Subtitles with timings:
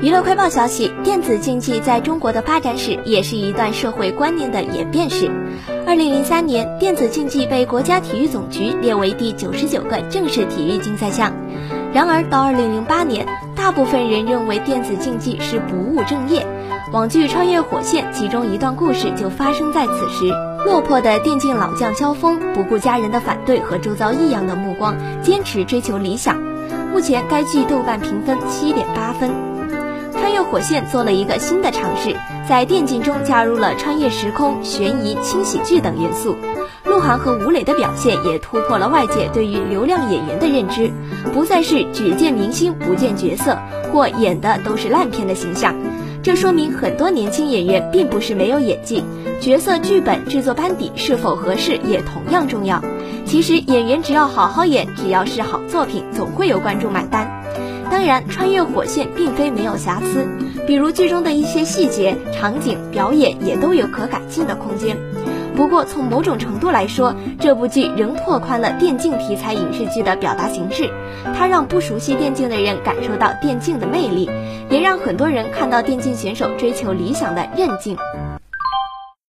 [0.00, 5.28] 娱乐快报消息：电子竞技在中国的发展史也是一段社会观念的演变史。
[5.88, 11.32] 二零零三年，电子竞技被国家体育总局列为第九十九个正式体育竞赛项。
[11.92, 13.26] 然而，到二零零八年，
[13.56, 16.46] 大部分人认为电子竞技是不务正业。
[16.92, 20.32] 网剧《穿越火线》其中一段故事就发生在此时。
[20.64, 26.40] 落魄的电竞老将萧峰，不顾家人的反对和周遭异样的目光，坚持追求理想。
[26.92, 29.30] 目前，该剧豆瓣评分七点八分。
[30.18, 32.16] 穿越火线做了一个新的尝试，
[32.48, 36.36] 在电竞中加入了穿越时空、悬疑、轻喜剧等元素。
[36.84, 40.90] 鹿晗和吴磊的表现也突破了外界对于流量演员的认知，
[41.32, 43.58] 不再是只见明星不见角色
[43.92, 45.74] 或演的都是烂片的形象。
[46.22, 49.04] 这说明很多年轻演员并不是没有演技，
[49.40, 52.82] 角色、剧本、制作班底是否合适也同样重要。
[53.24, 57.37] 其实演员只要好好演，只要是好作品，总会有观众买单。
[57.98, 60.24] 当然，穿越火线并非没有瑕疵，
[60.68, 64.96] 比如剧中的一些细节、场景、表演也都有可改进的空间。
[65.56, 70.88] 不过，从某种程度来说，这部剧仍拓宽了电竞题材影视剧的表达形式。
[71.36, 74.30] 它让不熟悉电竞的人感受到电竞的魅力，
[74.70, 77.96] 也让很多人看到电竞选手追求理想的韧劲。